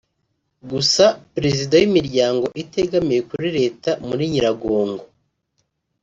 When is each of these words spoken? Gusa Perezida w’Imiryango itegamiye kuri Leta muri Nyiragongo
Gusa 0.71 1.05
Perezida 1.33 1.73
w’Imiryango 1.81 2.45
itegamiye 2.63 3.21
kuri 3.29 3.47
Leta 3.59 3.89
muri 4.07 4.23
Nyiragongo 4.31 5.03